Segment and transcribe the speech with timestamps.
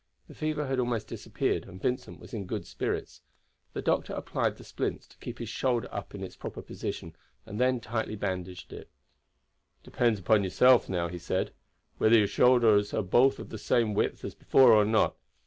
[0.27, 3.21] The fever had almost disappeared, and Vincent was in good spirits.
[3.73, 7.59] The doctor applied the splints to keep the shoulder up in its proper position, and
[7.61, 8.85] then tightly bandaged it.
[8.89, 8.89] "It
[9.83, 11.53] depends upon yourself now," he said,
[11.99, 15.17] "whether your shoulders are both of the same width as before or not.